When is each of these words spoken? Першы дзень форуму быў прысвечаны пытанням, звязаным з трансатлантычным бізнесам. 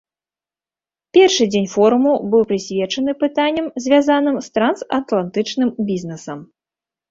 Першы 1.17 1.45
дзень 1.55 1.69
форуму 1.73 2.13
быў 2.31 2.43
прысвечаны 2.53 3.11
пытанням, 3.25 3.65
звязаным 3.87 4.41
з 4.49 4.57
трансатлантычным 4.59 5.69
бізнесам. 5.93 6.39